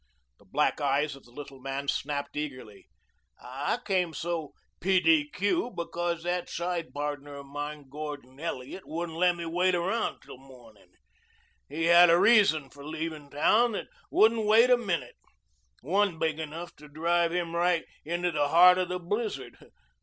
[0.39, 2.89] The black eyes of the little man snapped eagerly.
[3.39, 4.99] "I came so p.
[4.99, 5.29] d.
[5.29, 5.69] q.
[5.77, 10.93] because that side pardner of mine Gordon Elliot wouldn't let me wait till mornin'.
[11.69, 15.17] He had a reason for leavin' town that wouldn't wait a minute,
[15.81, 19.55] one big enough to drive him right into the heart of the blizzard.